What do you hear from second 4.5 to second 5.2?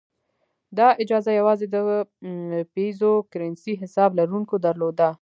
درلوده.